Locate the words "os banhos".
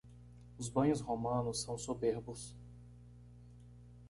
0.57-0.99